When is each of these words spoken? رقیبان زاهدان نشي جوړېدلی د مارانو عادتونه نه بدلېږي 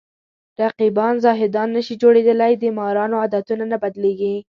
رقیبان 0.61 1.15
زاهدان 1.25 1.69
نشي 1.77 1.95
جوړېدلی 2.01 2.53
د 2.57 2.63
مارانو 2.77 3.19
عادتونه 3.21 3.63
نه 3.71 3.77
بدلېږي 3.83 4.33